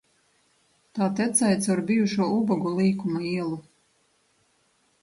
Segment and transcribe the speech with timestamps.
[0.99, 3.63] Tā tecēja caur bijušo Ubagu līkuma ielu.